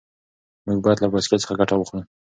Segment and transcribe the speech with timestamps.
[0.65, 2.01] موږ باید له بایسکل څخه ګټه واخلو.